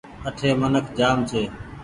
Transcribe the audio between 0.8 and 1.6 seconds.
جآم ڇي۔